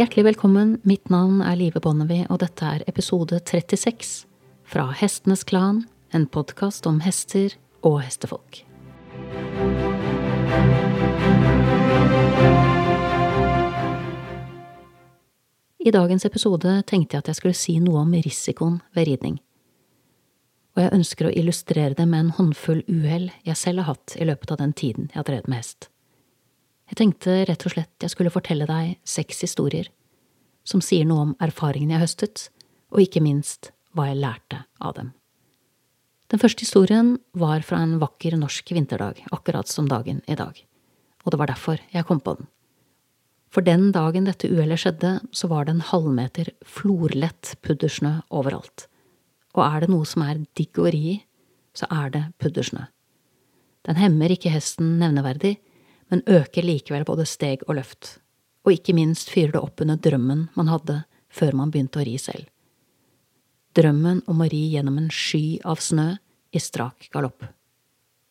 [0.00, 4.22] Hjertelig velkommen, mitt navn er Live Bonnevie, og dette er episode 36
[4.64, 5.82] fra Hestenes Klan,
[6.16, 7.52] en podkast om hester
[7.84, 8.62] og hestefolk.
[15.84, 19.36] I dagens episode tenkte jeg at jeg skulle si noe om risikoen ved ridning.
[20.78, 24.32] Og jeg ønsker å illustrere det med en håndfull uhell jeg selv har hatt i
[24.32, 25.89] løpet av den tiden jeg har drevet med hest.
[26.90, 29.88] Jeg tenkte rett og slett jeg skulle fortelle deg seks historier
[30.66, 32.42] som sier noe om erfaringene jeg høstet,
[32.90, 35.12] og ikke minst hva jeg lærte av dem.
[36.30, 40.54] Den første historien var fra en vakker norsk vinterdag, akkurat som dagen i dag,
[41.24, 42.50] og det var derfor jeg kom på den.
[43.50, 48.86] For den dagen dette uhellet skjedde, så var det en halvmeter florlett puddersnø overalt.
[49.58, 51.18] Og er det noe som er digg å ri i,
[51.74, 52.84] så er det puddersnø.
[53.88, 55.56] Den hemmer ikke hesten nevneverdig,
[56.10, 58.18] men øker likevel både steg og løft,
[58.66, 62.16] og ikke minst fyrer det opp under drømmen man hadde før man begynte å ri
[62.20, 62.48] selv.
[63.78, 66.12] Drømmen om å ri gjennom en sky av snø
[66.50, 67.46] i strak galopp.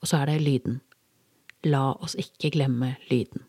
[0.04, 0.82] Og så er det lyden.
[1.64, 3.48] La oss ikke glemme lyden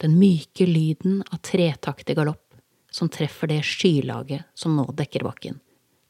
[0.00, 2.56] den myke lyden av tretaktig galopp
[2.90, 5.60] som treffer det skylaget som nå dekker bakken.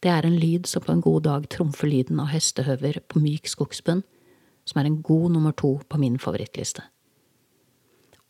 [0.00, 3.50] Det er en lyd som på en god dag trumfer lyden av hestehøver på myk
[3.50, 4.04] skogsbunn,
[4.64, 6.86] som er en god nummer to på min favorittliste.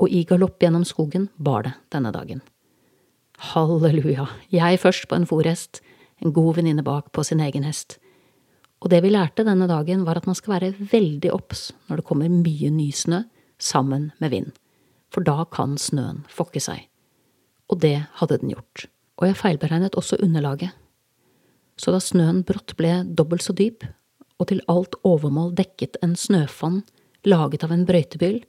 [0.01, 2.41] Og i galopp gjennom skogen bar det denne dagen.
[3.53, 5.83] Halleluja, jeg først på en forhest,
[6.21, 7.99] en god venninne bak på sin egen hest.
[8.81, 12.09] Og det vi lærte denne dagen, var at man skal være veldig obs når det
[12.09, 13.25] kommer mye nysnø
[13.61, 14.53] sammen med vind
[15.11, 16.87] for da kan snøen fokke seg.
[17.71, 18.87] Og det hadde den gjort.
[19.21, 20.73] Og jeg feilberegnet også underlaget.
[21.81, 23.85] Så da snøen brått ble dobbelt så dyp,
[24.41, 26.81] og til alt overmål dekket en snøfonn
[27.29, 28.41] laget av en brøytebyll,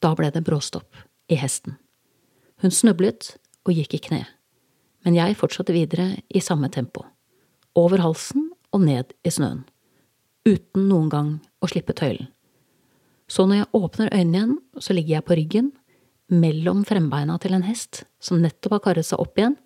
[0.00, 0.96] da ble det bråstopp
[1.30, 1.76] i hesten.
[2.60, 3.34] Hun snublet
[3.66, 4.22] og gikk i kne,
[5.04, 7.04] men jeg fortsatte videre i samme tempo,
[7.76, 9.64] over halsen og ned i snøen,
[10.48, 12.28] uten noen gang å slippe tøylen.
[13.30, 15.68] Så når jeg åpner øynene igjen, så ligger jeg på ryggen
[16.30, 19.56] mellom frembeina til en hest som nettopp har karret seg opp igjen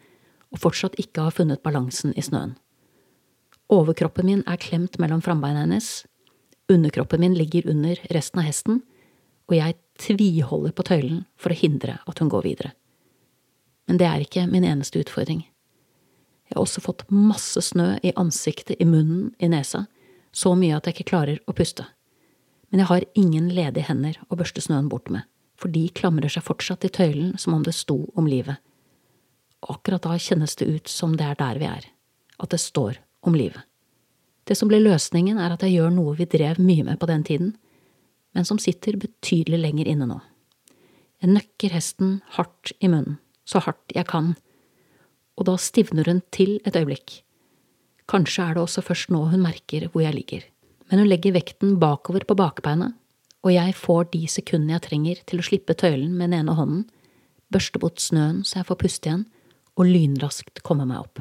[0.55, 2.55] og fortsatt ikke har funnet balansen i snøen.
[3.73, 6.05] Overkroppen min er klemt mellom frambeina hennes,
[6.71, 8.83] underkroppen min ligger under resten av hesten,
[9.51, 12.73] og jeg tviholder på tøylen for å hindre at hun går videre.
[13.89, 15.45] Men det er ikke min eneste utfordring.
[16.49, 19.85] Jeg har også fått masse snø i ansiktet, i munnen, i nesa,
[20.33, 21.87] så mye at jeg ikke klarer å puste.
[22.71, 25.29] Men jeg har ingen ledige hender å børste snøen bort med
[25.61, 28.59] for de klamrer seg fortsatt i tøylen som om det sto om livet.
[29.65, 31.87] Akkurat da kjennes det ut som det er der vi er,
[32.43, 33.63] at det står om livet.
[34.45, 37.25] Det som ble løsningen, er at jeg gjør noe vi drev mye med på den
[37.25, 37.55] tiden,
[38.35, 40.19] men som sitter betydelig lenger inne nå.
[41.23, 44.35] Jeg nøkker hesten hardt i munnen, så hardt jeg kan,
[45.39, 47.21] og da stivner hun til et øyeblikk.
[48.11, 50.45] Kanskje er det også først nå hun merker hvor jeg ligger,
[50.91, 52.99] men hun legger vekten bakover på bakbeinet
[53.45, 56.85] og jeg får de sekundene jeg trenger til å slippe tøylen med den ene hånden,
[57.53, 59.27] børste bort snøen så jeg får puste igjen,
[59.75, 61.21] og lynraskt komme meg opp.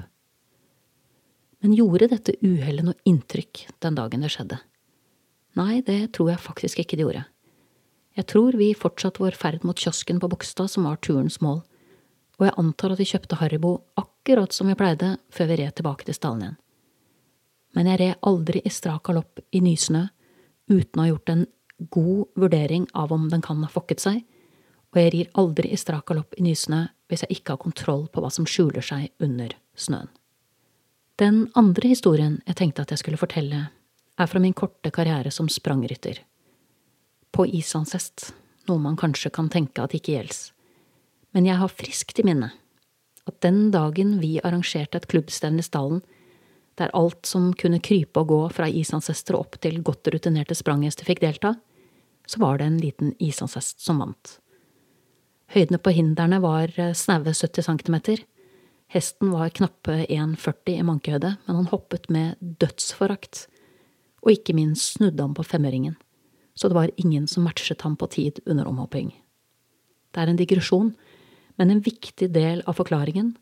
[1.64, 4.60] Men gjorde dette uhellet noe inntrykk den dagen det skjedde?
[5.60, 7.24] Nei, det tror jeg faktisk ikke de gjorde.
[8.18, 11.64] Jeg tror vi fortsatte vår ferd mot kiosken på Bogstad, som var turens mål,
[12.40, 16.06] og jeg antar at vi kjøpte Haribo akkurat som vi pleide før vi red tilbake
[16.06, 16.60] til stallen igjen.
[17.74, 20.06] Men jeg red aldri i strak galopp i nysnø
[20.70, 21.46] uten å ha gjort en
[21.94, 24.22] god vurdering av om den kan ha fokket seg,
[24.94, 28.22] og jeg rir aldri i strak galopp i nysnø hvis jeg ikke har kontroll på
[28.22, 30.10] hva som skjuler seg under snøen.
[31.22, 33.68] Den andre historien jeg tenkte at jeg skulle fortelle,
[34.20, 36.20] er fra min korte karriere som sprangrytter.
[37.34, 38.32] På isansest,
[38.70, 40.52] noe man kanskje kan tenke at ikke gjelds.
[41.34, 42.52] Men jeg har friskt i minne
[43.24, 46.02] at den dagen vi arrangerte et klubbstevne i stallen,
[46.80, 51.22] der alt som kunne krype og gå fra isansester opp til godt rutinerte spranghester fikk
[51.24, 51.54] delta,
[52.28, 54.38] så var det en liten isansest som vant.
[55.54, 58.24] Høydene på hinderne var eh, snaue 70 centimeter.
[58.94, 63.48] Hesten var knappe 1,40 i mankehøyde, men han hoppet med dødsforakt,
[64.24, 65.96] og ikke minst snudde han på femøringen,
[66.56, 69.12] så det var ingen som matchet ham på tid under omhopping.
[70.14, 70.94] Det er en digresjon,
[71.58, 73.34] men en viktig del av forklaringen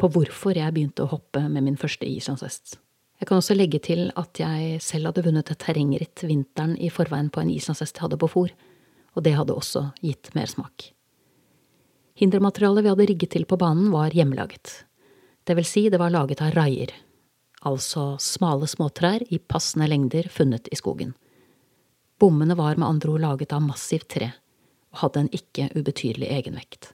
[0.00, 2.78] på hvorfor jeg begynte å hoppe med min første islandshest.
[3.20, 7.30] Jeg kan også legge til at jeg selv hadde vunnet et terrengritt vinteren i forveien
[7.32, 8.50] på en islandshest jeg hadde på fòr,
[9.14, 10.90] og det hadde også gitt mersmak.
[12.18, 14.84] Hindermaterialet vi hadde rigget til på banen, var hjemmelaget.
[15.46, 16.90] Det vil si, det var laget av raier,
[17.66, 21.14] altså smale småtrær i passende lengder funnet i skogen.
[22.20, 24.30] Bommene var med andre ord laget av massivt tre,
[24.94, 26.92] og hadde en ikke ubetydelig egenvekt.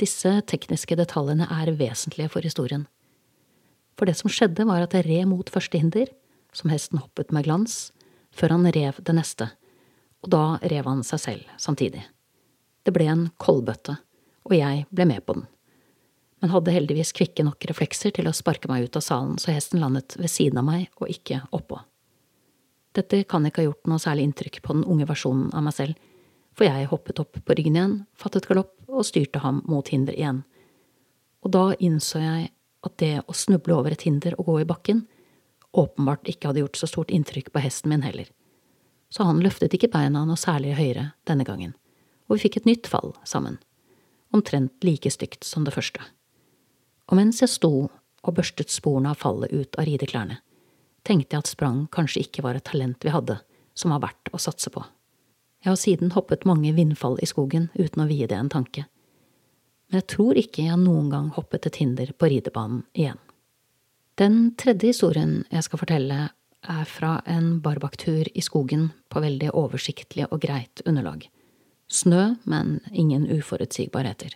[0.00, 2.84] Disse tekniske detaljene er vesentlige for historien.
[3.96, 6.10] For det som skjedde, var at jeg red mot første hinder,
[6.52, 7.90] som hesten hoppet med glans,
[8.36, 9.48] før han rev det neste,
[10.22, 12.04] og da rev han seg selv samtidig.
[12.84, 13.96] Det ble en koldbøtte,
[14.46, 15.46] og jeg ble med på den,
[16.42, 19.80] men hadde heldigvis kvikke nok reflekser til å sparke meg ut av salen så hesten
[19.80, 21.80] landet ved siden av meg og ikke oppå.
[22.96, 25.96] Dette kan ikke ha gjort noe særlig inntrykk på den unge versjonen av meg selv,
[26.56, 30.44] for jeg hoppet opp på ryggen igjen, fattet galopp og styrte ham mot hinder igjen.
[31.44, 32.48] Og da innså jeg
[32.86, 35.04] at det å snuble over et hinder og gå i bakken
[35.76, 38.28] åpenbart ikke hadde gjort så stort inntrykk på hesten min heller.
[39.12, 41.74] Så han løftet ikke beina noe særlig høyere denne gangen,
[42.26, 43.60] og vi fikk et nytt fall sammen,
[44.34, 46.00] omtrent like stygt som det første.
[47.06, 47.72] Og mens jeg sto
[48.26, 50.40] og børstet sporene av fallet ut av rideklærne,
[51.06, 53.38] tenkte jeg at sprang kanskje ikke var et talent vi hadde
[53.78, 54.82] som var verdt å satse på.
[55.62, 58.86] Jeg har siden hoppet mange vindfall i skogen uten å vie det en tanke.
[59.86, 63.20] Men jeg tror ikke jeg noen gang hoppet et hinder på ridebanen igjen.
[64.16, 66.18] Den tredje historien jeg skal fortelle,
[66.66, 71.28] er fra en barbaktur i skogen på veldig oversiktlig og greit underlag.
[71.86, 74.32] Snø, men ingen uforutsigbarheter.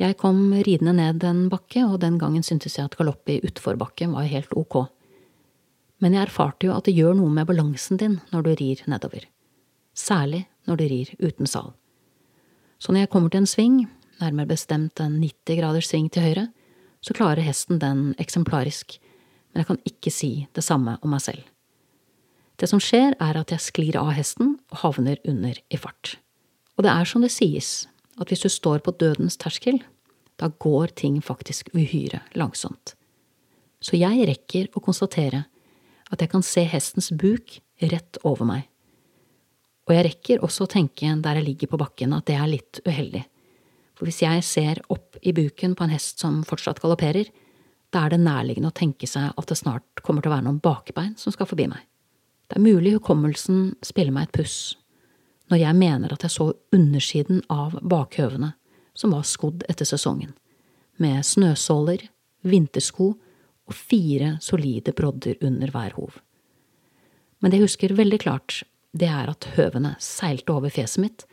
[0.00, 4.08] Jeg kom ridende ned en bakke, og den gangen syntes jeg at galopp i utforbakke
[4.12, 4.86] var helt ok.
[6.00, 9.28] Men jeg erfarte jo at det gjør noe med balansen din når du rir nedover
[10.00, 11.72] særlig når du rir uten sal.
[12.80, 13.76] Så når jeg kommer til en sving,
[14.20, 16.48] nærmere bestemt en 90 graders sving til høyre,
[17.00, 18.98] så klarer hesten den eksemplarisk,
[19.52, 21.44] men jeg kan ikke si det samme om meg selv.
[22.60, 26.18] Det som skjer, er at jeg sklir av hesten og havner under i fart.
[26.76, 27.88] Og det er som det sies,
[28.20, 29.80] at hvis du står på dødens terskel,
[30.40, 32.94] da går ting faktisk uhyre langsomt.
[33.80, 35.46] Så jeg rekker å konstatere
[36.10, 38.66] at jeg kan se hestens buk rett over meg,
[39.88, 42.80] og jeg rekker også å tenke der jeg ligger på bakken at det er litt
[42.86, 43.24] uheldig,
[43.98, 47.28] for hvis jeg ser opp i buken på en hest som fortsatt galopperer,
[47.90, 50.60] da er det nærliggende å tenke seg at det snart kommer til å være noen
[50.62, 51.82] bakbein som skal forbi meg.
[52.46, 54.56] Det er mulig hukommelsen spiller meg et puss
[55.50, 58.52] når jeg mener at jeg så undersiden av bakhøvene
[58.94, 60.32] som var skodd etter sesongen,
[61.00, 62.04] med snøsåler,
[62.46, 66.18] vintersko og fire solide brodder under hver hov.
[67.40, 68.62] Men det jeg husker veldig klart,
[68.92, 71.26] det er at høvene seilte over fjeset mitt,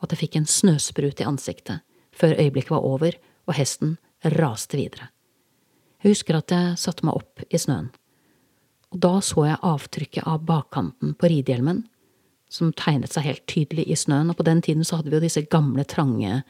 [0.00, 3.16] og at jeg fikk en snøsprut i ansiktet, før øyeblikket var over
[3.46, 3.96] og hesten
[4.36, 5.08] raste videre.
[6.02, 7.92] Jeg husker at jeg satte meg opp i snøen,
[8.92, 11.84] og da så jeg avtrykket av bakkanten på ridehjelmen,
[12.52, 15.24] som tegnet seg helt tydelig i snøen, og på den tiden så hadde vi jo
[15.24, 16.42] disse gamle, trange,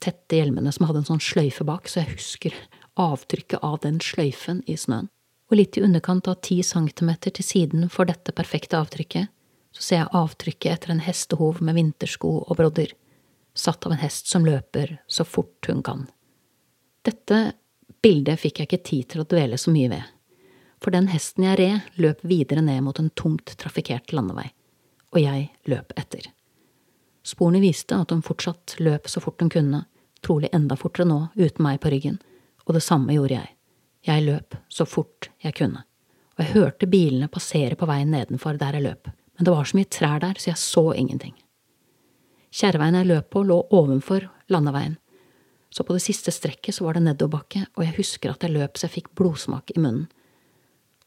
[0.00, 2.56] tette hjelmene som hadde en sånn sløyfe bak, så jeg husker
[3.00, 5.10] avtrykket av den sløyfen i snøen.
[5.50, 9.28] Og litt i underkant av ti centimeter til siden for dette perfekte avtrykket
[9.74, 12.94] så ser jeg avtrykket etter en hestehov med vintersko og brodder,
[13.54, 16.06] satt av en hest som løper så fort hun kan.
[17.06, 17.52] Dette
[18.02, 20.06] bildet fikk jeg ikke tid til å dvele så mye ved,
[20.80, 24.48] for den hesten jeg red, løp videre ned mot en tungt trafikkert landevei,
[25.10, 26.26] og jeg løp etter.
[27.26, 29.84] Sporene viste at hun fortsatt løp så fort hun kunne,
[30.24, 32.18] trolig enda fortere nå uten meg på ryggen,
[32.66, 33.54] og det samme gjorde jeg.
[34.06, 35.84] Jeg løp så fort jeg kunne,
[36.36, 39.10] og jeg hørte bilene passere på veien nedenfor der jeg løp
[39.40, 41.32] men det var så mye trær der, så jeg så ingenting.
[42.52, 44.98] Kjerreveien jeg løp på, lå ovenfor landeveien,
[45.72, 48.76] så på det siste strekket så var det nedoverbakke, og jeg husker at jeg løp
[48.76, 50.10] så jeg fikk blodsmak i munnen,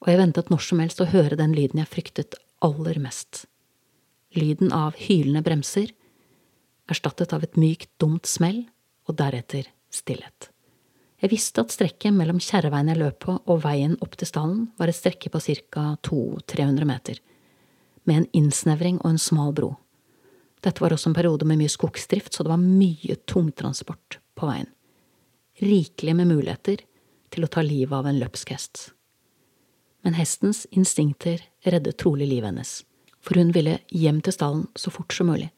[0.01, 3.43] og jeg ventet når som helst å høre den lyden jeg fryktet aller mest.
[4.33, 5.91] Lyden av hylende bremser,
[6.89, 8.63] erstattet av et mykt, dumt smell,
[9.07, 10.49] og deretter stillhet.
[11.23, 14.91] Jeg visste at strekket mellom kjerreveien jeg løp på og veien opp til stallen var
[14.91, 15.85] et strekke på ca.
[16.03, 17.21] 200–300 meter
[18.03, 19.69] med en innsnevring og en smal bro.
[20.63, 24.67] Dette var også en periode med mye skogsdrift, så det var mye tungtransport på veien.
[25.63, 26.83] Rikelig med muligheter
[27.33, 28.89] til å ta livet av en løpsk hest.
[30.03, 32.81] Men hestens instinkter reddet trolig livet hennes,
[33.23, 35.49] for hun ville hjem til stallen så fort som mulig.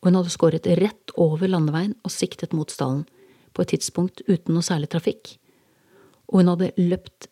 [0.00, 3.04] Og hun hadde skåret rett over landeveien og siktet mot stallen,
[3.52, 5.34] på et tidspunkt uten noe særlig trafikk.
[6.30, 7.26] Og hun hadde løpt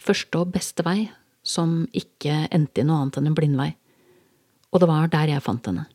[0.00, 1.10] første og beste vei
[1.42, 3.70] som ikke endte i noe annet enn en blindvei,
[4.70, 5.86] og det var der jeg fant henne.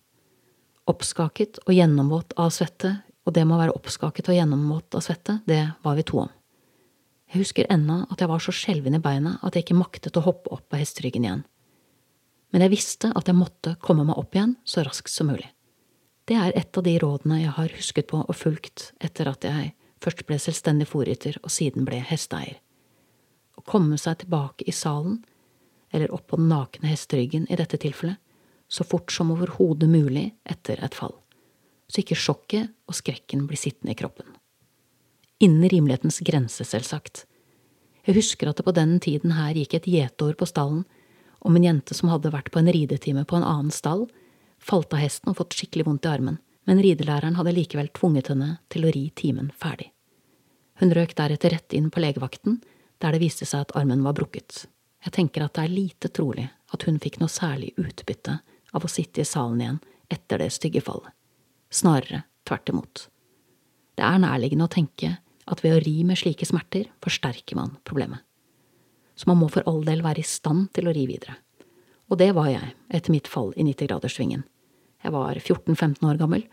[0.92, 2.92] Oppskaket og gjennomvåt av svette,
[3.26, 6.34] og det med å være oppskaket og gjennomvåt av svette, det var vi to om.
[7.32, 10.26] Jeg husker ennå at jeg var så skjelven i beina at jeg ikke maktet å
[10.28, 11.46] hoppe opp på hesteryggen igjen.
[12.56, 15.50] Men jeg visste at jeg måtte komme meg opp igjen så raskt som mulig.
[16.24, 19.74] Det er et av de rådene jeg har husket på og fulgt etter at jeg
[20.00, 22.62] først ble selvstendig fòrrytter og siden ble hesteeier.
[23.60, 25.20] Å komme seg tilbake i salen
[25.92, 28.24] eller opp på den nakne hesteryggen i dette tilfellet,
[28.72, 31.14] så fort som overhodet mulig etter et fall.
[31.92, 34.32] så ikke sjokket og skrekken blir sittende i kroppen.
[35.44, 37.26] Innen rimelighetens grense, selvsagt.
[38.08, 40.86] Jeg husker at det på den tiden her gikk et gjeteord på stallen
[41.46, 44.08] om en jente som hadde vært på en ridetime på en annen stall,
[44.58, 48.56] falt av hesten og fått skikkelig vondt i armen, men ridelæreren hadde likevel tvunget henne
[48.74, 49.92] til å ri timen ferdig.
[50.82, 52.60] Hun røk deretter rett inn på legevakten,
[52.98, 54.66] der det viste seg at armen var brukket.
[55.06, 58.40] Jeg tenker at det er lite trolig at hun fikk noe særlig utbytte
[58.74, 61.14] av å sitte i salen igjen etter det stygge fallet.
[61.70, 63.06] Snarere tvert imot.
[63.96, 68.25] Det er nærliggende å tenke at ved å ri med slike smerter forsterker man problemet.
[69.16, 71.38] Så man må for all del være i stand til å ri videre.
[72.12, 74.44] Og det var jeg etter mitt fall i 90-graderssvingen.
[75.06, 76.46] Jeg var 14–15 år gammel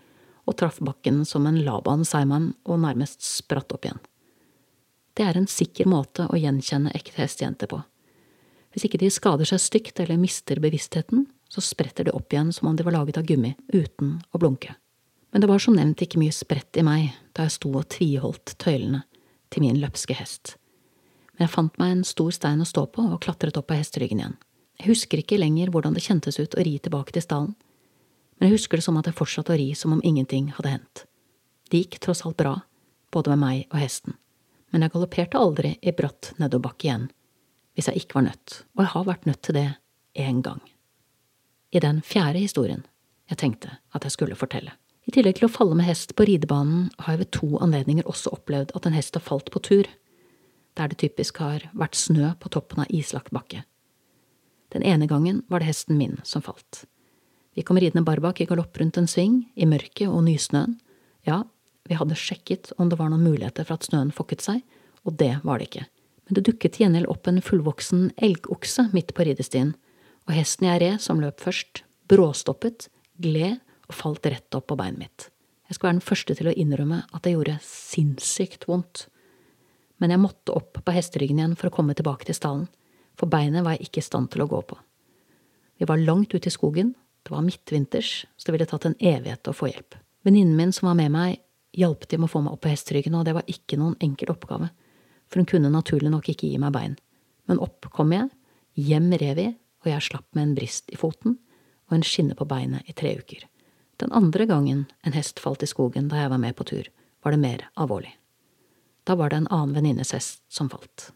[0.49, 4.01] og traff bakken som en Laban Seiman og nærmest spratt opp igjen.
[5.13, 7.83] Det er en sikker måte å gjenkjenne ekte hestejenter på.
[8.73, 12.71] Hvis ikke de skader seg stygt eller mister bevisstheten, så spretter de opp igjen som
[12.71, 14.73] om de var laget av gummi, uten å blunke.
[15.33, 18.55] Men det var som nevnt ikke mye sprett i meg da jeg sto og tviholdt
[18.61, 19.05] tøylene
[19.53, 20.57] til min løpske hest.
[21.37, 24.21] Men jeg fant meg en stor stein å stå på og klatret opp av hesteryggen
[24.21, 24.39] igjen.
[24.81, 27.55] Jeg husker ikke lenger hvordan det kjentes ut å ri tilbake til stallen,
[28.39, 31.05] men jeg husker det som at jeg fortsatte å ri som om ingenting hadde hendt.
[31.71, 32.57] Det gikk tross alt bra,
[33.15, 34.17] både med meg og hesten,
[34.73, 37.09] men jeg galopperte aldri i bratt nedoverbakke igjen,
[37.77, 39.69] hvis jeg ikke var nødt, og jeg har vært nødt til det
[40.19, 40.61] én gang
[41.73, 42.85] i den fjerde historien
[43.31, 44.75] jeg tenkte at jeg skulle fortelle.
[45.09, 48.35] I tillegg til å falle med hest på ridebanen har jeg ved to anledninger også
[48.37, 49.89] opplevd at en hest har falt på tur,
[50.79, 53.65] der det typisk har vært snø på toppen av islagt bakke.
[54.73, 56.85] Den ene gangen var det hesten min som falt.
[57.53, 60.79] Vi kom ridende barbak i galopp rundt en sving, i mørket og nysnøen.
[61.29, 61.43] Ja,
[61.85, 64.63] vi hadde sjekket om det var noen muligheter for at snøen fokket seg,
[65.05, 65.85] og det var det ikke.
[66.25, 69.75] Men det dukket til gjengjeld opp en fullvoksen elgokse midt på ridestien,
[70.25, 72.89] og hesten jeg red, som løp først, bråstoppet,
[73.21, 73.59] gled
[73.91, 75.29] og falt rett opp på beinet mitt.
[75.69, 79.07] Jeg skal være den første til å innrømme at det gjorde sinnssykt vondt.
[80.03, 82.67] Men jeg måtte opp på hesteryggen igjen for å komme tilbake til stallen,
[83.15, 84.79] for beinet var jeg ikke i stand til å gå på.
[85.79, 89.47] Vi var langt ute i skogen, det var midtvinters, så det ville tatt en evighet
[89.47, 89.95] å få hjelp.
[90.27, 91.39] Venninnen min som var med meg,
[91.79, 94.33] hjalp til med å få meg opp på hesteryggen, og det var ikke noen enkel
[94.35, 94.73] oppgave,
[95.31, 96.97] for hun kunne naturlig nok ikke gi meg bein.
[97.47, 98.27] Men opp kom jeg,
[98.75, 99.47] hjem rev vi,
[99.83, 101.39] og jeg slapp med en brist i foten
[101.91, 103.47] og en skinne på beinet i tre uker.
[104.03, 106.91] Den andre gangen en hest falt i skogen da jeg var med på tur,
[107.23, 108.15] var det mer alvorlig.
[109.05, 111.11] Da var det en annen venninnes hest som falt.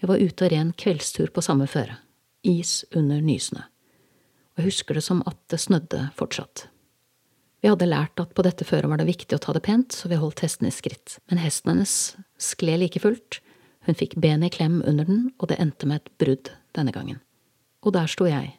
[0.00, 1.98] Vi var ute og ren kveldstur på samme føre,
[2.42, 6.66] is under nysnø, og jeg husker det som at det snødde fortsatt.
[7.62, 10.10] Vi hadde lært at på dette føret var det viktig å ta det pent, så
[10.10, 11.94] vi holdt hesten i skritt, men hesten hennes
[12.42, 13.38] skled like fullt,
[13.86, 17.20] hun fikk benet i klem under den, og det endte med et brudd denne gangen.
[17.86, 18.56] Og der sto jeg,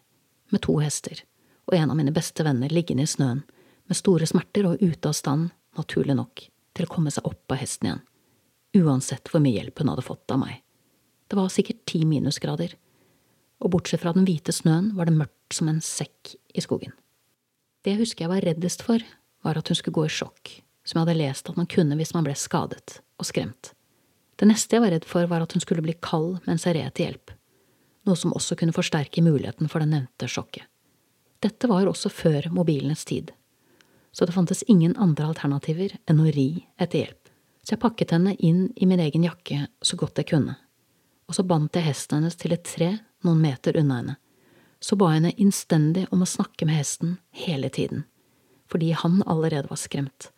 [0.52, 1.26] med to hester,
[1.68, 3.44] og en av mine beste venner liggende i snøen,
[3.92, 7.62] med store smerter og ute av stand, naturlig nok, til å komme seg opp av
[7.62, 8.04] hesten igjen,
[8.84, 10.62] uansett hvor mye hjelp hun hadde fått av meg.
[11.30, 12.74] Det var sikkert ti minusgrader,
[13.64, 16.96] og bortsett fra den hvite snøen var det mørkt som en sekk i skogen.
[17.84, 19.04] Det jeg husker jeg var reddest for,
[19.44, 22.14] var at hun skulle gå i sjokk, som jeg hadde lest at man kunne hvis
[22.16, 23.72] man ble skadet og skremt.
[24.40, 26.96] Det neste jeg var redd for, var at hun skulle bli kald mens jeg red
[26.98, 27.34] til hjelp
[28.08, 30.68] noe som også kunne forsterke muligheten for det nevnte sjokket.
[31.44, 33.34] Dette var også før mobilenes tid,
[34.14, 37.32] så det fantes ingen andre alternativer enn å ri etter hjelp.
[37.64, 40.58] Så jeg pakket henne inn i min egen jakke så godt jeg kunne,
[41.28, 42.92] og så bandt jeg hesten hennes til et tre
[43.26, 44.16] noen meter unna henne.
[44.84, 48.04] Så ba jeg henne innstendig om å snakke med hesten hele tiden,
[48.70, 50.30] fordi han allerede var skremt,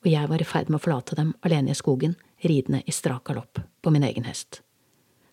[0.00, 2.14] og jeg var i ferd med å forlate dem alene i skogen,
[2.46, 4.62] ridende i strak galopp på min egen hest.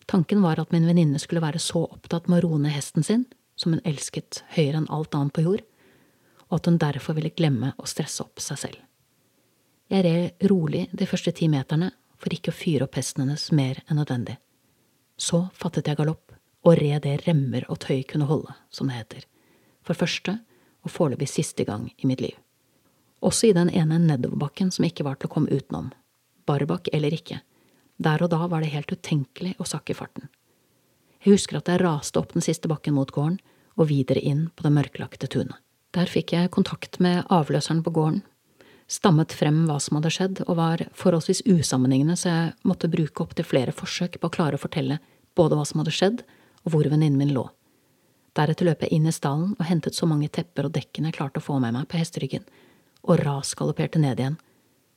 [0.08, 3.26] Tanken var at min venninne skulle være så opptatt med å roe ned hesten sin,
[3.56, 5.64] som hun elsket høyere enn alt annet på jord,
[6.48, 8.80] og at hun derfor ville glemme å stresse opp seg selv.
[9.88, 11.90] Jeg red rolig de første ti meterne
[12.20, 14.36] for ikke å fyre opp hesten hennes mer enn nødvendig.
[15.16, 16.34] Så fattet jeg galopp
[16.66, 19.24] og red det remmer og tøy kunne holde, som det heter,
[19.86, 20.38] for første
[20.84, 22.36] og foreløpig siste gang i mitt liv.
[23.24, 25.90] Også i den ene nedoverbakken som ikke var til å komme utenom,
[26.46, 27.40] barbakk eller ikke,
[27.98, 30.28] der og da var det helt utenkelig å sakke farten.
[31.24, 33.40] Jeg husker at jeg raste opp den siste bakken mot gården
[33.78, 35.58] og videre inn på det mørklagte tunet.
[35.96, 38.22] Der fikk jeg kontakt med avløseren på gården,
[38.88, 43.46] stammet frem hva som hadde skjedd, og var forholdsvis usammenhengende, så jeg måtte bruke opptil
[43.46, 45.00] flere forsøk på å klare å fortelle
[45.38, 46.24] både hva som hadde skjedd,
[46.64, 47.46] og hvor venninnen min lå.
[48.36, 51.40] Deretter løp jeg inn i stallen og hentet så mange tepper og dekken jeg klarte
[51.40, 52.44] å få med meg på hesteryggen,
[53.08, 54.36] og rasgalopperte ned igjen,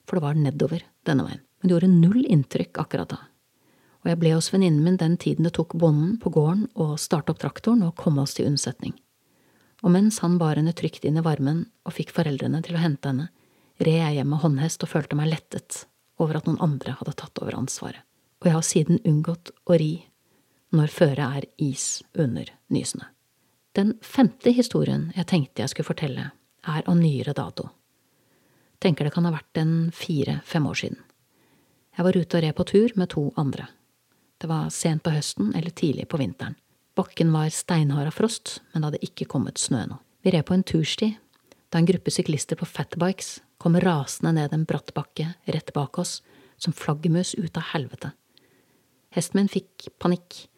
[0.06, 3.20] for det var nedover denne veien men det gjorde null inntrykk akkurat da.
[4.02, 7.34] Og jeg ble hos venninnen min den tiden det tok bonden på gården å starte
[7.34, 8.96] opp traktoren og komme oss til unnsetning.
[9.82, 13.10] Og mens han bar henne trygt inn i varmen og fikk foreldrene til å hente
[13.10, 13.30] henne,
[13.82, 15.86] red jeg hjem med håndhest og følte meg lettet
[16.22, 18.04] over at noen andre hadde tatt over ansvaret,
[18.42, 19.94] og jeg har siden unngått å ri
[20.72, 23.10] når føret er is under nysene.
[23.76, 26.32] Den femte historien jeg tenkte jeg skulle fortelle,
[26.68, 27.70] er av nyere dato.
[28.82, 31.00] Tenker det kan ha vært en fire–fem år siden.
[31.98, 33.68] Jeg var ute og red på tur med to andre.
[34.42, 36.56] Det var sent på høsten eller tidlig på vinteren.
[36.96, 40.00] Bakken var steinhard av frost, men det hadde ikke kommet snø ennå.
[40.22, 41.14] Vi red på en tursti
[41.72, 46.20] da en gruppe syklister på fatbikes kom rasende ned en bratt bakke rett bak oss
[46.60, 48.12] som flaggermus ut av helvete.
[49.16, 50.50] Hesten min fikk panikk,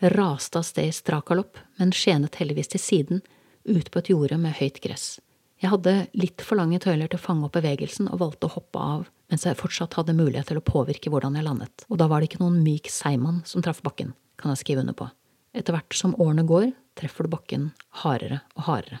[0.00, 3.22] raste av sted i strak galopp, men skjenet heldigvis til siden,
[3.68, 5.20] ut på et jorde med høyt gress.
[5.62, 8.80] Jeg hadde litt for lange tøyler til å fange opp bevegelsen og valgte å hoppe
[8.96, 12.20] av mens jeg fortsatt hadde mulighet til å påvirke hvordan jeg landet, og da var
[12.20, 15.06] det ikke noen myk seigmann som traff bakken, kan jeg skrive under på.
[15.52, 17.70] Etter hvert som årene går, treffer du bakken
[18.02, 19.00] hardere og hardere.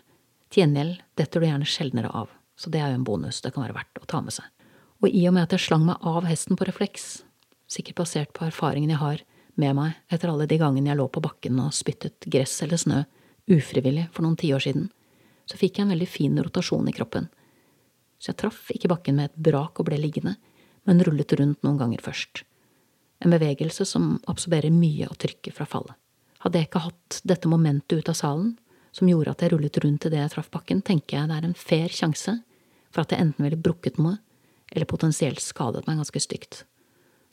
[0.52, 3.64] Til gjengjeld detter du gjerne sjeldnere av, så det er jo en bonus det kan
[3.64, 4.48] være verdt å ta med seg.
[5.02, 7.22] Og i og med at jeg slang meg av hesten på refleks,
[7.72, 9.22] sikkert basert på erfaringen jeg har
[9.60, 13.00] med meg etter alle de gangene jeg lå på bakken og spyttet gress eller snø,
[13.50, 14.90] ufrivillig for noen tiår siden,
[15.48, 17.26] så fikk jeg en veldig fin rotasjon i kroppen.
[18.22, 20.36] Så jeg traff ikke bakken med et brak og ble liggende,
[20.86, 22.44] men rullet rundt noen ganger først.
[23.22, 25.96] En bevegelse som absorberer mye av trykket fra fallet.
[26.42, 28.56] Hadde jeg ikke hatt dette momentet ut av salen,
[28.92, 31.56] som gjorde at jeg rullet rundt idet jeg traff bakken, tenker jeg det er en
[31.56, 32.34] fair sjanse
[32.92, 34.18] for at jeg enten ville brukket noe,
[34.72, 36.64] eller potensielt skadet meg ganske stygt.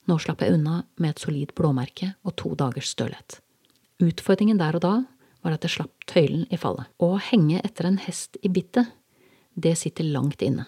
[0.08, 3.40] Nå slapp jeg unna med et solid blåmerke og to dagers stølhet.
[4.00, 4.94] Utfordringen der og da
[5.44, 6.88] var at jeg slapp tøylen i fallet.
[7.00, 8.88] Å henge etter en hest i bittet,
[9.56, 10.68] det sitter langt inne.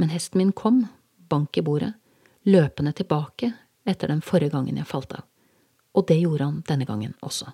[0.00, 0.86] Men hesten min kom,
[1.30, 1.92] bank i bordet,
[2.48, 3.52] løpende tilbake
[3.86, 5.26] etter den forrige gangen jeg falt av
[5.92, 7.52] og det gjorde han denne gangen også.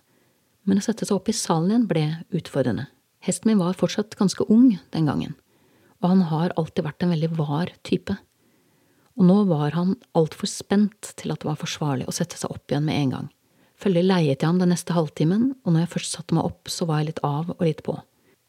[0.69, 2.05] Men å sette seg opp i salen igjen ble
[2.39, 2.89] utfordrende.
[3.25, 5.35] Hesten min var fortsatt ganske ung den gangen,
[5.99, 8.15] og han har alltid vært en veldig var type.
[9.19, 12.71] Og nå var han altfor spent til at det var forsvarlig å sette seg opp
[12.71, 13.33] igjen med en gang.
[13.79, 16.87] Følgelig leiet jeg ham den neste halvtimen, og når jeg først satte meg opp, så
[16.87, 17.97] var jeg litt av og litt på.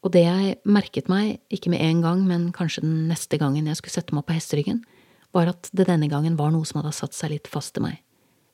[0.00, 3.78] Og det jeg merket meg, ikke med en gang, men kanskje den neste gangen jeg
[3.78, 4.84] skulle sette meg opp på hesteryggen,
[5.34, 7.98] var at det denne gangen var noe som hadde satt seg litt fast i meg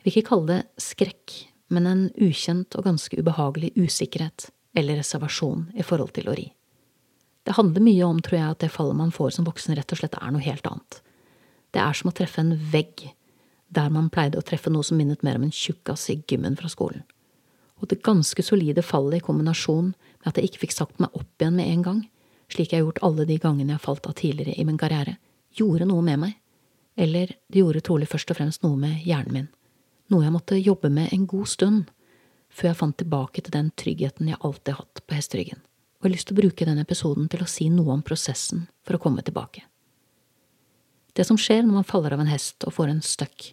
[0.07, 1.33] vil ikke kalle det skrekk,
[1.75, 6.47] men en ukjent og ganske ubehagelig usikkerhet eller reservasjon i forhold til å ri.
[7.47, 9.99] Det handler mye om, tror jeg, at det fallet man får som voksen, rett og
[9.99, 11.01] slett er noe helt annet.
[11.75, 13.09] Det er som å treffe en vegg
[13.75, 16.71] der man pleide å treffe noe som minnet mer om en tjukkas i gymmen fra
[16.71, 17.03] skolen.
[17.83, 21.43] Og det ganske solide fallet i kombinasjon med at jeg ikke fikk sagt meg opp
[21.43, 22.01] igjen med en gang,
[22.53, 25.19] slik jeg har gjort alle de gangene jeg har falt av tidligere i min karriere,
[25.59, 26.39] gjorde noe med meg.
[26.97, 29.53] Eller det gjorde trolig først og fremst noe med hjernen min
[30.13, 31.93] noe jeg måtte jobbe med en god stund
[32.53, 36.09] før jeg fant tilbake til den tryggheten jeg alltid har hatt på hesteryggen, og jeg
[36.09, 39.03] har lyst til å bruke denne episoden til å si noe om prosessen for å
[39.03, 39.67] komme tilbake.
[41.17, 43.51] Det som skjer når man faller av en hest og får en støkk,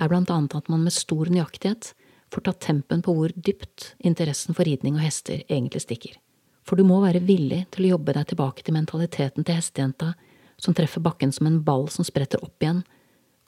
[0.00, 1.92] er blant annet at man med stor nøyaktighet
[2.30, 6.16] får tatt tempen på hvor dypt interessen for ridning og hester egentlig stikker.
[6.64, 10.12] For du må være villig til å jobbe deg tilbake til mentaliteten til hestejenta
[10.60, 12.84] som treffer bakken som en ball som spretter opp igjen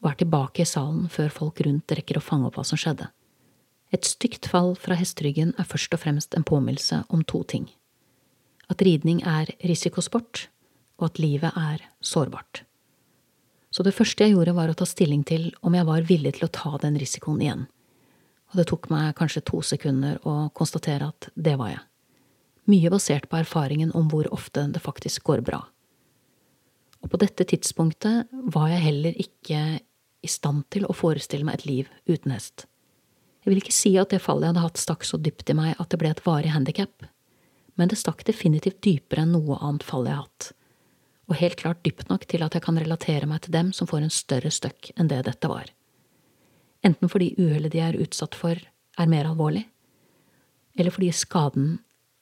[0.03, 3.09] og er tilbake i salen før folk rundt rekker å fange opp hva som skjedde.
[3.93, 7.69] Et stygt fall fra hesteryggen er først og fremst en påminnelse om to ting.
[8.73, 10.47] At ridning er risikosport,
[10.99, 12.65] og at livet er sårbart.
[13.73, 16.49] Så det første jeg gjorde, var å ta stilling til om jeg var villig til
[16.49, 17.67] å ta den risikoen igjen,
[18.53, 21.85] og det tok meg kanskje to sekunder å konstatere at det var jeg.
[22.69, 25.63] Mye basert på erfaringen om hvor ofte det faktisk går bra.
[27.03, 29.63] Og på dette tidspunktet var jeg heller ikke
[30.23, 32.67] i stand til å forestille meg et liv uten hest.
[33.43, 35.75] Jeg vil ikke si at det fallet jeg hadde hatt stakk så dypt i meg
[35.83, 37.07] at det ble et varig handikap,
[37.75, 40.53] men det stakk definitivt dypere enn noe annet fall jeg har hatt,
[41.31, 44.05] og helt klart dypt nok til at jeg kan relatere meg til dem som får
[44.05, 45.73] en større støkk enn det dette var.
[46.87, 48.59] Enten fordi uhellet de er utsatt for,
[48.99, 49.65] er mer alvorlig,
[50.79, 51.77] eller fordi skaden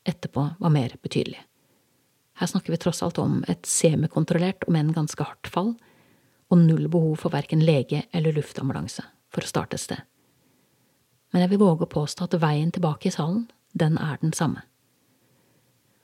[0.09, 1.41] etterpå var mer betydelig.
[2.41, 5.75] Her snakker vi tross alt om et semikontrollert, om enn ganske hardt fall,
[6.51, 10.01] og null behov for verken lege eller luftambulanse for å starte et sted.
[11.31, 14.65] Men jeg vil våge å påstå at veien tilbake i salen, den er den samme.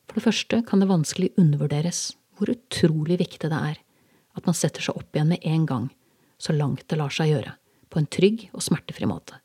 [0.07, 3.81] For det første kan det vanskelig undervurderes hvor utrolig viktig det er
[4.37, 5.89] at man setter seg opp igjen med en gang,
[6.39, 7.57] så langt det lar seg gjøre,
[7.91, 9.41] på en trygg og smertefri måte.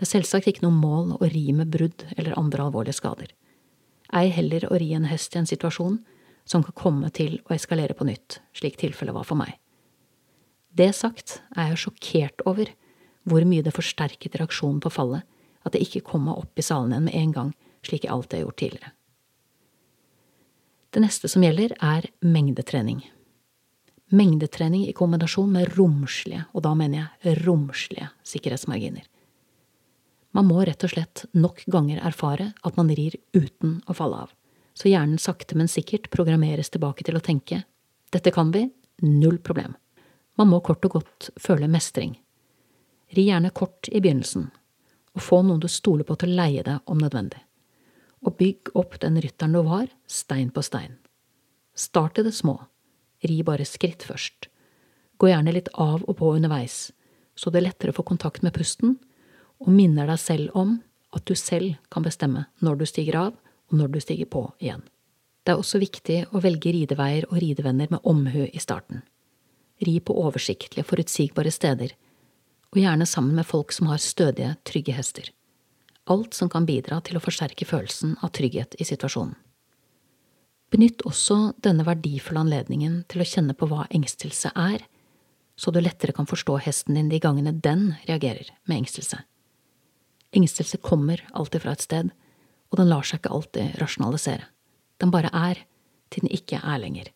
[0.00, 3.34] Det er selvsagt ikke noe mål å ri med brudd eller andre alvorlige skader.
[4.16, 6.00] Ei heller å ri en hest i en situasjon
[6.48, 9.58] som kan komme til å eskalere på nytt, slik tilfellet var for meg.
[10.70, 12.70] Det sagt er jeg sjokkert over
[13.28, 15.26] hvor mye det forsterket reaksjonen på fallet
[15.66, 17.50] at det ikke kom meg opp i salen igjen med en gang,
[17.84, 18.92] slik jeg alltid har gjort tidligere.
[20.90, 23.04] Det neste som gjelder, er mengdetrening.
[24.10, 29.04] Mengdetrening i kombinasjon med romslige, og da mener jeg romslige, sikkerhetsmarginer.
[30.34, 34.34] Man må rett og slett nok ganger erfare at man rir uten å falle av,
[34.74, 37.64] så hjernen sakte, men sikkert programmeres tilbake til å tenke
[38.10, 38.64] dette kan vi,
[39.06, 39.76] null problem.
[40.40, 42.14] Man må kort og godt føle mestring.
[43.12, 44.46] Ri gjerne kort i begynnelsen,
[45.12, 47.42] og få noen du stoler på til å leie deg om nødvendig.
[48.24, 50.96] Og bygg opp den rytteren du var, stein på stein.
[51.76, 52.56] Start i det små.
[53.20, 54.48] Ri bare skritt først.
[55.20, 56.88] Gå gjerne litt av og på underveis,
[57.36, 58.96] så det er lettere å få kontakt med pusten,
[59.60, 60.78] og minner deg selv om
[61.12, 64.86] at du selv kan bestemme når du stiger av og når du stiger på igjen.
[65.44, 69.04] Det er også viktig å velge rideveier og ridevenner med omhu i starten.
[69.80, 71.94] Ri på oversiktlige, forutsigbare steder,
[72.70, 75.30] og gjerne sammen med folk som har stødige, trygge hester.
[76.10, 79.36] Alt som kan bidra til å forsterke følelsen av trygghet i situasjonen.
[80.70, 84.84] Benytt også denne verdifulle anledningen til å kjenne på hva engstelse er,
[85.58, 89.18] så du lettere kan forstå hesten din de gangene den reagerer med engstelse.
[90.36, 92.12] Engstelse kommer alltid fra et sted,
[92.70, 94.46] og den lar seg ikke alltid rasjonalisere.
[95.02, 95.64] Den bare er,
[96.10, 97.10] til den ikke er lenger.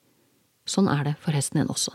[0.66, 1.94] Sånn er det for hesten din også.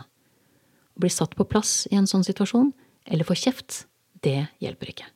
[1.00, 2.74] Å bli satt på plass i en sånn situasjon
[3.08, 3.86] eller få kjeft,
[4.20, 5.06] det hjelper ikke.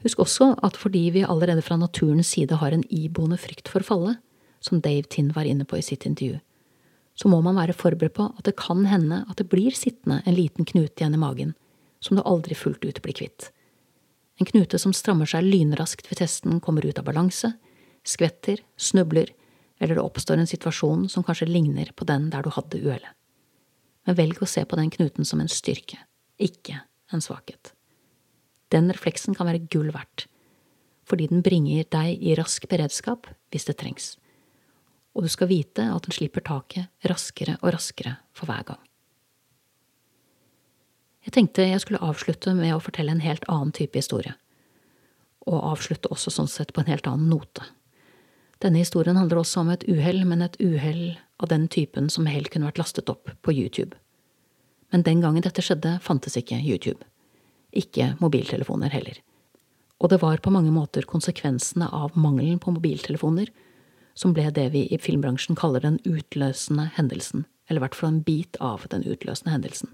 [0.00, 4.16] Husk også at fordi vi allerede fra naturens side har en iboende frykt for fallet,
[4.64, 6.38] som Dave Tinn var inne på i sitt intervju,
[7.20, 10.38] så må man være forberedt på at det kan hende at det blir sittende en
[10.38, 11.52] liten knute igjen i magen,
[12.00, 13.50] som du aldri fullt ut blir kvitt.
[14.40, 17.52] En knute som strammer seg lynraskt ved testen kommer ut av balanse,
[18.08, 19.36] skvetter, snubler,
[19.84, 23.12] eller det oppstår en situasjon som kanskje ligner på den der du hadde uhellet.
[24.04, 26.00] Men velg å se på den knuten som en styrke
[26.42, 26.80] ikke
[27.12, 27.72] en svakhet.
[28.72, 30.26] Den refleksen kan være gull verdt,
[31.06, 34.14] fordi den bringer deg i rask beredskap hvis det trengs,
[35.14, 38.80] og du skal vite at den slipper taket raskere og raskere for hver gang.
[41.24, 44.34] Jeg tenkte jeg skulle avslutte med å fortelle en helt annen type historie,
[45.46, 47.64] og avslutte også sånn sett på en helt annen note.
[48.64, 52.50] Denne historien handler også om et uhell, men et uhell av den typen som helt
[52.50, 53.94] kunne vært lastet opp på YouTube
[54.94, 57.02] men den gangen dette skjedde, fantes ikke YouTube.
[57.74, 59.16] Ikke mobiltelefoner heller.
[59.98, 63.50] Og det var på mange måter konsekvensene av mangelen på mobiltelefoner
[64.14, 68.22] som ble det vi i filmbransjen kaller den utløsende hendelsen, eller i hvert fall en
[68.22, 69.90] bit av den utløsende hendelsen.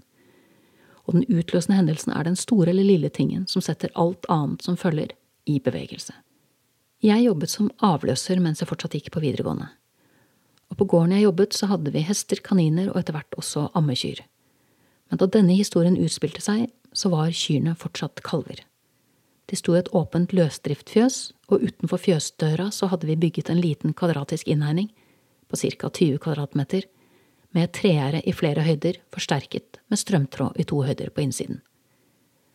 [1.09, 4.77] Og den utløsende hendelsen er den store eller lille tingen som setter alt annet som
[4.77, 5.17] følger,
[5.49, 6.13] i bevegelse.
[7.01, 9.71] Jeg jobbet som avløser mens jeg fortsatt gikk på videregående.
[10.71, 14.23] Og på gården jeg jobbet, så hadde vi hester, kaniner og etter hvert også ammekyr
[15.11, 18.63] men da denne historien utspilte seg, så var kyrne fortsatt kalver.
[19.51, 21.17] De sto i et åpent løsdriftfjøs,
[21.51, 24.87] og utenfor fjøsdøra så hadde vi bygget en liten kvadratisk innhegning
[25.51, 26.87] på ca 20 kvadratmeter,
[27.51, 31.59] med tregjerde i flere høyder, forsterket med strømtråd i to høyder på innsiden.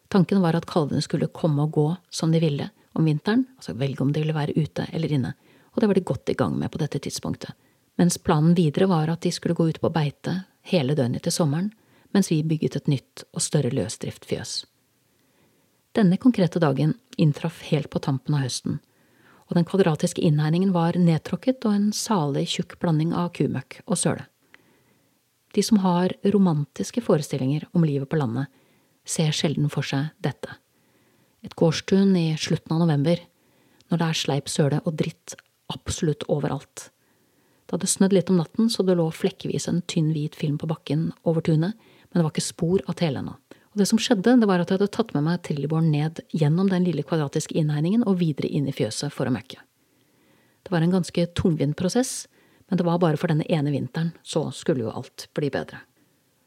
[0.08, 4.00] Tanken var at kalvene skulle komme og gå som de ville om vinteren, altså velge
[4.00, 5.34] om de ville være ute eller inne,
[5.74, 7.52] og det var de godt i gang med på dette tidspunktet,
[7.96, 11.70] mens planen videre var at de skulle gå ut på beite hele døgnet til sommeren,
[12.14, 14.64] mens vi bygget et nytt og større løsdriftfjøs.
[15.96, 18.80] Denne konkrete dagen inntraff helt på tampen av høsten,
[19.46, 24.26] og den kvadratiske innhegningen var nedtråkket og en salig tjukk blanding av kumøkk og søle.
[25.56, 28.50] De som har romantiske forestillinger om livet på landet,
[29.06, 30.58] ser sjelden for seg dette.
[31.46, 33.22] Et gårdstun i slutten av november,
[33.88, 35.36] når det er sleip søle og dritt
[35.72, 36.90] absolutt overalt.
[37.66, 40.68] Det hadde snødd litt om natten, så det lå flekkevis en tynn, hvit film på
[40.70, 43.34] bakken over tunet, men det var ikke spor av tele ennå.
[43.74, 46.70] Og det som skjedde, det var at jeg hadde tatt med meg trillebåren ned gjennom
[46.70, 49.58] den lille kvadratiske innhegningen og videre inn i fjøset for å møkke.
[50.64, 52.24] Det var en ganske tungvint prosess,
[52.70, 55.82] men det var bare for denne ene vinteren, så skulle jo alt bli bedre.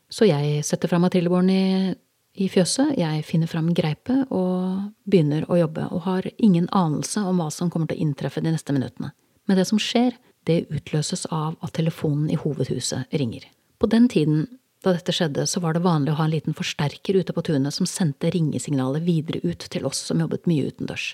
[0.10, 1.94] Så jeg setter fra meg trillebåren i,
[2.40, 7.44] i fjøset, jeg finner fram greipet og begynner å jobbe, og har ingen anelse om
[7.44, 9.14] hva som kommer til å inntreffe de neste minuttene.
[9.46, 13.46] Men det som skjer, det utløses av at telefonen i hovedhuset ringer.
[13.80, 14.48] På den tiden
[14.84, 17.76] da dette skjedde, så var det vanlig å ha en liten forsterker ute på tunet
[17.76, 21.14] som sendte ringesignalet videre ut til oss som jobbet mye utendørs.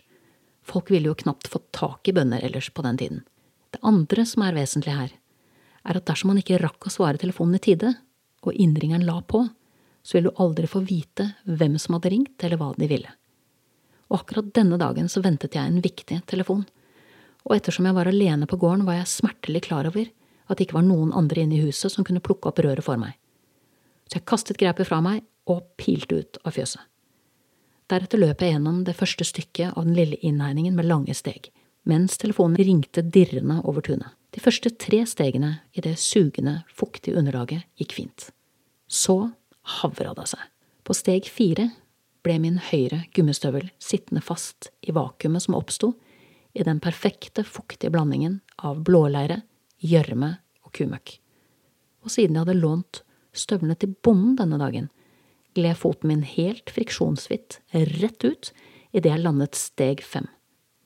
[0.66, 3.24] Folk ville jo knapt fått tak i bønner ellers på den tiden.
[3.74, 5.12] Det andre som er vesentlig her,
[5.86, 7.96] er at dersom man ikke rakk å svare telefonen i tide,
[8.46, 9.42] og innringeren la på,
[10.06, 13.10] så ville du aldri få vite hvem som hadde ringt, eller hva de ville.
[14.14, 16.68] Og akkurat denne dagen så ventet jeg en viktig telefon,
[17.46, 20.80] og ettersom jeg var alene på gården, var jeg smertelig klar over at det ikke
[20.80, 23.16] var noen andre inne i huset som kunne plukke opp røret for meg
[24.06, 26.82] så jeg kastet grepet fra meg og pilte ut av fjøset.
[27.90, 31.52] Deretter løp jeg gjennom det første stykket av den lille innhegningen med lange steg,
[31.86, 34.10] mens telefonen ringte dirrende over tunet.
[34.34, 38.30] De første tre stegene i det sugende, fuktige underlaget gikk fint.
[38.90, 39.30] Så
[39.80, 40.42] havra det seg.
[40.86, 41.70] På steg fire
[42.26, 45.94] ble min høyre gummistøvel sittende fast i vakuumet som oppsto
[46.56, 49.42] i den perfekte, fuktige blandingen av blåleire,
[49.84, 51.18] gjørme og kumøkk.
[52.06, 53.02] Og siden jeg hadde lånt
[53.36, 54.88] støvlene til bonden denne dagen,
[55.56, 57.60] gled foten min helt friksjonsfritt
[58.00, 58.52] rett ut
[58.96, 60.28] idet jeg landet steg fem.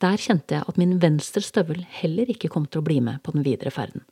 [0.02, 3.34] Der kjente jeg at min venstre støvel heller ikke kom til å bli med på
[3.34, 4.02] den videre ferden,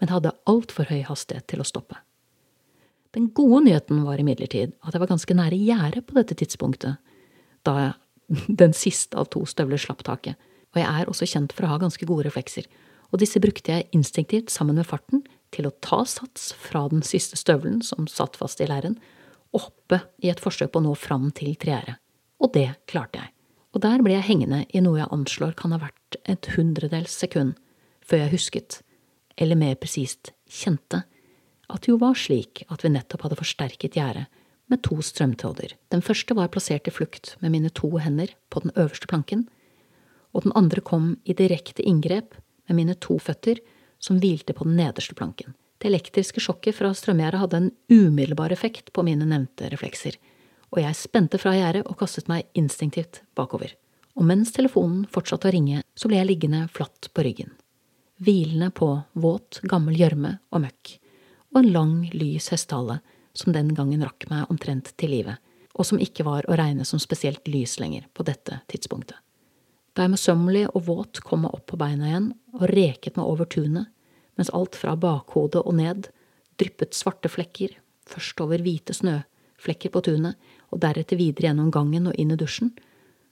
[0.00, 1.98] men hadde altfor høy hastighet til å stoppe.
[3.14, 6.98] Den gode nyheten var imidlertid at jeg var ganske nære gjerdet på dette tidspunktet,
[7.66, 7.98] da jeg,
[8.62, 10.38] den siste av to støvler slapp taket,
[10.74, 12.68] og jeg er også kjent for å ha ganske gode reflekser,
[13.10, 17.38] og disse brukte jeg instinktivt sammen med farten til å ta sats fra den siste
[17.38, 18.96] støvelen som satt fast i læren,
[19.50, 21.98] og hoppe i et forsøk på å nå fram til tregjæret.
[22.40, 23.32] Og det klarte jeg.
[23.74, 27.58] Og der ble jeg hengende i noe jeg anslår kan ha vært et hundredels sekund
[28.06, 28.80] før jeg husket,
[29.38, 31.04] eller mer presist kjente,
[31.70, 34.26] at det jo var slik at vi nettopp hadde forsterket gjerdet
[34.70, 35.74] med to strømtråder.
[35.90, 39.46] Den første var plassert i flukt med mine to hender på den øverste planken,
[40.32, 42.36] og den andre kom i direkte inngrep
[42.68, 43.60] med mine to føtter
[44.00, 45.54] som hvilte på den nederste planken.
[45.80, 50.18] Det elektriske sjokket fra strømgjerdet hadde en umiddelbar effekt på mine nevnte reflekser,
[50.70, 53.72] og jeg spente fra gjerdet og kastet meg instinktivt bakover.
[54.18, 57.54] Og mens telefonen fortsatte å ringe, så ble jeg liggende flatt på ryggen,
[58.20, 60.92] hvilende på våt, gammel gjørme og møkk,
[61.50, 63.00] og en lang, lys hestehale
[63.32, 65.40] som den gangen rakk meg omtrent til livet,
[65.74, 69.16] og som ikke var å regne som spesielt lys lenger på dette tidspunktet.
[69.94, 73.48] Da jeg møysommelig og våt kom meg opp på beina igjen og reket meg over
[73.50, 73.90] tunet,
[74.38, 76.08] mens alt fra bakhodet og ned
[76.60, 77.74] dryppet svarte flekker,
[78.08, 80.36] først over hvite snøflekker på tunet,
[80.70, 82.70] og deretter videre gjennom gangen og inn i dusjen,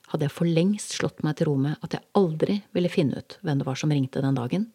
[0.08, 3.36] hadde jeg for lengst slått meg til ro med at jeg aldri ville finne ut
[3.44, 4.70] hvem det var som ringte den dagen,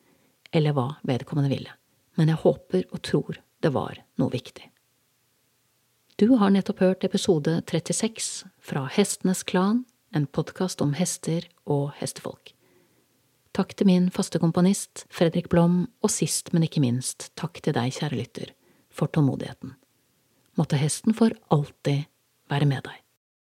[0.54, 1.74] eller hva vedkommende ville,
[2.19, 4.69] men jeg håper og tror det var noe viktig.
[6.22, 9.82] Du har nettopp hørt episode 36 fra Hestenes Klan
[10.13, 12.54] en podkast om hester og hestefolk.
[13.54, 17.93] Takk til min faste komponist, Fredrik Blom, og sist, men ikke minst, takk til deg,
[17.93, 18.54] kjære lytter,
[18.89, 19.76] for tålmodigheten.
[20.58, 22.08] Måtte hesten for alltid
[22.49, 23.03] være med deg.